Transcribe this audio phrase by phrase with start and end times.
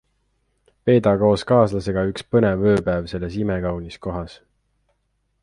[0.89, 4.41] Veeda koos kaaslasega üks põnev ööpäev selles imekaunis kohas!